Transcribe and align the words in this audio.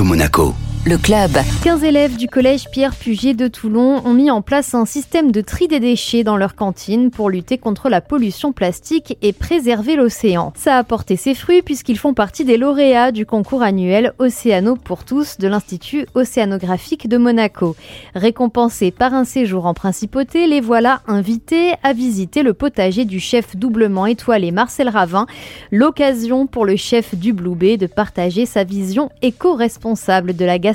Monaco. 0.00 0.71
Le 0.84 0.98
club. 0.98 1.30
15 1.62 1.84
élèves 1.84 2.16
du 2.16 2.26
collège 2.26 2.68
Pierre 2.68 2.96
Puget 2.96 3.34
de 3.34 3.46
Toulon 3.46 4.04
ont 4.04 4.14
mis 4.14 4.32
en 4.32 4.42
place 4.42 4.74
un 4.74 4.84
système 4.84 5.30
de 5.30 5.40
tri 5.40 5.68
des 5.68 5.78
déchets 5.78 6.24
dans 6.24 6.36
leur 6.36 6.56
cantine 6.56 7.12
pour 7.12 7.30
lutter 7.30 7.56
contre 7.56 7.88
la 7.88 8.00
pollution 8.00 8.52
plastique 8.52 9.16
et 9.22 9.32
préserver 9.32 9.94
l'océan. 9.94 10.52
Ça 10.56 10.78
a 10.78 10.82
porté 10.82 11.14
ses 11.14 11.34
fruits 11.34 11.62
puisqu'ils 11.62 11.98
font 11.98 12.14
partie 12.14 12.44
des 12.44 12.56
lauréats 12.56 13.12
du 13.12 13.26
concours 13.26 13.62
annuel 13.62 14.12
Océano 14.18 14.74
pour 14.74 15.04
tous 15.04 15.38
de 15.38 15.46
l'Institut 15.46 16.06
océanographique 16.16 17.08
de 17.08 17.16
Monaco. 17.16 17.76
Récompensés 18.16 18.90
par 18.90 19.14
un 19.14 19.24
séjour 19.24 19.66
en 19.66 19.74
principauté, 19.74 20.48
les 20.48 20.60
voilà 20.60 21.02
invités 21.06 21.74
à 21.84 21.92
visiter 21.92 22.42
le 22.42 22.54
potager 22.54 23.04
du 23.04 23.20
chef 23.20 23.54
doublement 23.54 24.06
étoilé 24.06 24.50
Marcel 24.50 24.88
Ravin, 24.88 25.26
l'occasion 25.70 26.48
pour 26.48 26.66
le 26.66 26.74
chef 26.74 27.14
du 27.14 27.32
Bay 27.32 27.76
de 27.76 27.86
partager 27.86 28.46
sa 28.46 28.64
vision 28.64 29.10
éco-responsable 29.22 30.34
de 30.34 30.44
la 30.44 30.58
gastronomie 30.58 30.71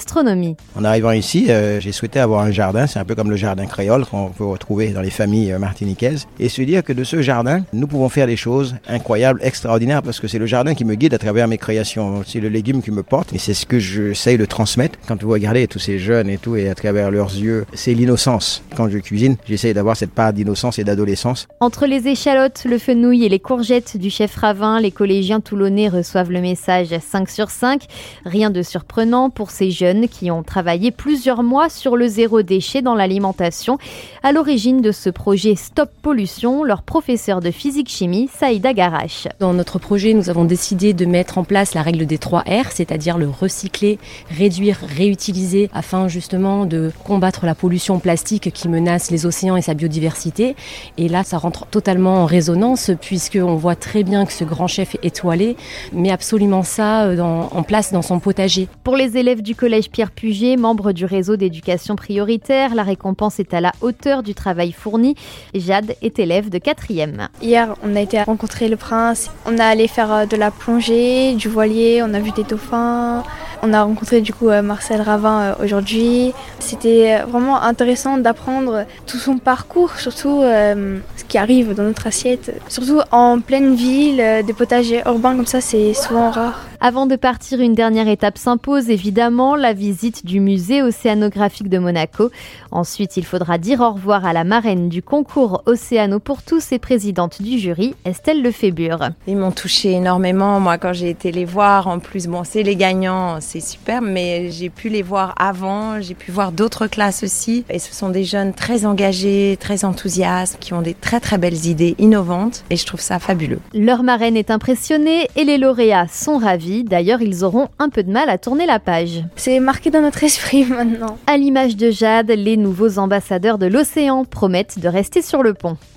en 0.76 0.84
arrivant 0.84 1.12
ici, 1.12 1.48
euh, 1.49 1.80
j'ai 1.80 1.91
souhaité 1.91 2.20
avoir 2.20 2.41
un 2.41 2.52
jardin, 2.52 2.88
c'est 2.88 2.99
un 2.99 3.05
peu 3.05 3.16
comme 3.16 3.30
le 3.30 3.35
jardin 3.35 3.66
créole 3.66 4.05
qu'on 4.05 4.30
peut 4.30 4.45
retrouver 4.45 4.90
dans 4.90 5.02
les 5.02 5.09
familles 5.09 5.52
euh, 5.52 5.59
martiniquaises, 5.59 6.27
et 6.40 6.49
se 6.49 6.62
dire 6.62 6.84
que 6.84 6.94
de 6.94 7.04
ce 7.04 7.21
jardin, 7.21 7.63
nous 7.73 7.88
pouvons 7.88 8.09
faire 8.09 8.27
des 8.27 8.35
choses 8.35 8.76
incroyables, 8.88 9.40
extraordinaires, 9.44 10.04
parce 10.04 10.20
que 10.20 10.27
c'est 10.27 10.38
le 10.38 10.45
jardin 10.45 10.76
qui 10.76 10.85
me 10.85 10.95
guide 10.95 11.13
à 11.13 11.18
travers 11.18 11.48
mes 11.48 11.57
créations, 11.57 12.21
c'est 12.26 12.40
le 12.40 12.49
légume 12.49 12.81
qui 12.81 12.91
me 12.91 13.04
porte, 13.04 13.34
et 13.34 13.40
c'est 13.40 13.54
ce 13.54 13.66
que 13.66 13.80
j'essaye 13.80 14.38
de 14.38 14.45
transmettre. 14.45 14.99
Quand 15.07 15.21
vous 15.21 15.31
regardez 15.31 15.68
tous 15.68 15.80
ces 15.80 15.99
jeunes 15.99 16.29
et 16.29 16.38
tout, 16.38 16.55
et 16.55 16.70
à 16.70 16.76
travers 16.76 17.12
leurs 17.12 17.35
yeux, 17.35 17.66
c'est 17.73 17.93
l'innocence. 17.93 18.63
Quand 18.76 18.90
je 18.90 18.99
cuisine, 18.99 19.38
j'essaye 19.48 19.73
d'avoir 19.73 19.98
cette 19.98 20.12
part 20.12 20.34
d'innocence 20.34 20.79
et 20.79 20.84
d'adolescence. 20.84 21.48
Entre 21.59 21.88
les 21.88 22.07
échalotes, 22.07 22.63
le 22.66 22.77
fenouil 22.77 23.26
et 23.26 23.29
les 23.29 23.40
courgettes 23.40 23.98
du 23.98 24.09
chef 24.09 24.35
Ravin, 24.35 24.79
les 24.79 24.91
collégiens 24.91 25.40
toulonnais 25.40 25.90
reçoivent 25.90 26.32
le 26.32 26.41
message 26.41 26.90
5 26.99 27.29
sur 27.29 27.49
5. 27.49 27.84
Rien 28.26 28.49
de 28.49 28.62
surprenant 28.62 29.29
pour 29.29 29.52
ces 29.52 29.71
jeunes 29.71 29.87
qui 30.09 30.32
ont 30.32 30.44
travaillé 30.44 30.91
plusieurs 30.91 31.44
mois 31.44 31.70
sur 31.70 31.96
le 31.96 32.08
zéro 32.08 32.41
déchet 32.41 32.82
dans 32.82 32.96
l'alimentation. 32.96 33.77
À 34.24 34.32
l'origine 34.32 34.82
de 34.82 34.91
ce 34.91 35.10
projet 35.10 35.55
Stop 35.55 35.90
Pollution, 36.02 36.63
leur 36.63 36.82
professeur 36.82 37.40
de 37.40 37.52
physique-chimie, 37.52 38.29
Saïda 38.34 38.74
Garache. 38.74 39.27
Dans 39.40 39.54
notre 39.54 39.79
projet, 39.79 40.13
nous 40.13 40.29
avons 40.29 40.46
décidé 40.46 40.94
de 40.94 41.05
mettre 41.05 41.38
en 41.38 41.44
place 41.44 41.74
la 41.74 41.82
règle 41.82 42.05
des 42.05 42.18
3 42.18 42.41
R, 42.41 42.71
c'est-à-dire 42.71 43.18
le 43.18 43.29
recycler, 43.29 43.99
réduire, 44.29 44.79
réutiliser, 44.98 45.70
afin 45.74 46.07
justement 46.07 46.66
de 46.66 46.91
combattre 47.04 47.46
la 47.46 47.55
pollution 47.55 47.99
plastique 47.99 48.51
qui 48.51 48.68
menace 48.68 49.12
les 49.12 49.26
océans 49.26 49.55
et 49.55 49.62
sa 49.62 49.74
biodiversité. 49.74 50.55
Et 50.98 51.07
là, 51.07 51.24
ça 51.24 51.38
rentre 51.38 51.66
totalement 51.68 52.24
en 52.24 52.26
résonance, 52.26 52.91
puisqu'on 52.99 53.55
voit 53.55 53.76
très 53.76 54.04
bien 54.04 54.26
que 54.26 54.34
ce 54.34 54.44
grand 54.44 54.68
chef 54.68 54.96
étoilé 55.04 55.55
met 55.94 56.12
absolument 56.12 56.63
ça 56.63 57.04
euh, 57.04 57.20
en 57.22 57.63
place 57.63 57.91
dans 57.91 58.01
son 58.01 58.20
potager. 58.20 58.68
Pour 58.84 58.96
les 58.96 59.18
élèves 59.18 59.41
du 59.41 59.55
collège 59.55 59.76
Pierre 59.85 60.11
Puget, 60.11 60.57
membre 60.57 60.91
du 60.91 61.05
réseau 61.05 61.35
d'éducation 61.35 61.95
prioritaire. 61.95 62.73
La 62.73 62.81
récompense 62.81 63.39
est 63.39 63.53
à 63.53 63.61
la 63.61 63.71
hauteur 63.81 64.23
du 64.23 64.33
travail 64.33 64.72
fourni. 64.72 65.16
Jade 65.53 65.95
est 66.01 66.17
élève 66.17 66.50
de 66.50 66.57
4e. 66.57 67.28
Hier, 67.41 67.75
on 67.83 67.95
a 67.95 68.01
été 68.01 68.22
rencontrer 68.22 68.67
le 68.67 68.75
prince. 68.75 69.29
On 69.45 69.59
a 69.59 69.66
allé 69.66 69.88
faire 69.88 70.11
euh, 70.11 70.25
de 70.25 70.35
la 70.35 70.50
plongée, 70.50 71.35
du 71.35 71.47
voilier, 71.47 72.01
on 72.03 72.13
a 72.13 72.19
vu 72.19 72.31
des 72.31 72.44
dauphins. 72.44 73.23
On 73.63 73.73
a 73.73 73.83
rencontré 73.83 74.22
du 74.22 74.33
coup 74.33 74.50
euh, 74.50 74.61
Marcel 74.61 75.01
Ravin 75.01 75.39
euh, 75.39 75.63
aujourd'hui. 75.63 76.33
C'était 76.59 77.19
vraiment 77.22 77.61
intéressant 77.61 78.17
d'apprendre 78.17 78.85
tout 79.05 79.17
son 79.17 79.38
parcours, 79.38 79.97
surtout 79.97 80.41
ce 80.41 81.23
qui 81.28 81.38
arrive 81.38 81.73
dans 81.75 81.83
notre 81.83 82.07
assiette. 82.07 82.59
Surtout 82.67 83.00
en 83.11 83.39
pleine 83.39 83.75
ville, 83.75 84.23
des 84.45 84.53
potagers 84.53 85.01
urbains 85.05 85.35
comme 85.35 85.45
ça, 85.45 85.61
c'est 85.61 85.94
souvent 85.94 86.31
rare. 86.31 86.67
Avant 86.79 87.07
de 87.07 87.16
partir, 87.16 87.59
une 87.59 87.73
dernière 87.73 88.07
étape 88.07 88.38
s'impose 88.38 88.91
évidemment, 88.91 89.55
la 89.55 89.66
visite 89.73 90.25
du 90.25 90.40
musée 90.40 90.81
océanographique 90.81 91.69
de 91.69 91.78
Monaco. 91.78 92.29
Ensuite, 92.72 93.18
il 93.18 93.25
faudra 93.25 93.57
dire 93.57 93.81
au 93.81 93.91
revoir 93.91 94.25
à 94.25 94.34
la 94.34 94.44
marraine 94.44 94.90
du 94.90 95.01
concours 95.01 95.63
Océano 95.66 96.19
pour 96.19 96.44
tous 96.44 96.72
et 96.72 96.79
présidente 96.79 97.41
du 97.41 97.57
jury, 97.57 97.95
Estelle 98.05 98.41
Lefébure. 98.41 99.09
Ils 99.28 99.38
m'ont 99.38 99.51
touché 99.51 99.91
énormément, 99.91 100.59
moi, 100.59 100.78
quand 100.78 100.94
j'ai 100.94 101.09
été 101.09 101.31
les 101.31 101.45
voir. 101.45 101.88
En 101.88 102.00
plus, 102.00 102.28
bon, 102.28 102.44
c'est 102.44 102.63
les 102.63 102.75
gagnants, 102.75 103.38
c'est 103.39 103.59
super, 103.59 104.01
mais 104.01 104.51
j'ai 104.51 104.69
pu 104.69 104.89
les 104.89 105.01
voir 105.01 105.33
avant, 105.38 106.01
j'ai 106.01 106.16
pu 106.16 106.31
voir 106.31 106.51
d'autres 106.51 106.88
classes 106.88 107.23
aussi. 107.23 107.66
Et 107.69 107.79
ce 107.79 107.94
sont 107.94 108.09
des 108.09 108.23
jeunes 108.23 108.53
très 108.53 108.85
engagés, 108.85 109.57
très 109.59 109.85
enthousiastes, 109.85 110.57
qui 110.59 110.73
ont 110.73 110.81
des 110.81 110.94
très 110.94 111.19
très 111.19 111.38
belles 111.38 111.66
idées 111.66 111.95
innovantes, 111.99 112.63
et 112.69 112.75
je 112.75 112.85
trouve 112.85 113.01
ça 113.01 113.19
fabuleux. 113.19 113.59
Leur 113.73 114.03
marraine 114.03 114.38
est 114.38 114.51
impressionnée 114.51 115.28
et 115.35 115.44
les 115.44 115.57
lauréats 115.57 116.07
sont 116.07 116.38
ravis. 116.38 116.84
D'ailleurs, 116.84 117.22
ils 117.22 117.44
auront 117.44 117.69
un 117.79 117.89
peu 117.89 118.03
de 118.03 118.11
mal 118.11 118.29
à 118.29 118.38
tourner 118.38 118.66
la 118.66 118.79
page. 118.79 119.23
Marqué 119.59 119.90
dans 119.90 120.01
notre 120.01 120.23
esprit 120.23 120.66
maintenant. 120.69 121.18
À 121.28 121.38
l'image 121.38 121.75
de 121.75 121.90
Jade, 121.90 122.29
les 122.29 122.57
nouveaux 122.57 123.00
ambassadeurs 123.00 123.57
de 123.57 123.66
l'océan 123.66 124.25
promettent 124.25 124.79
de 124.79 124.88
rester 124.88 125.22
sur 125.22 125.44
le 125.44 125.53
pont. 125.53 125.78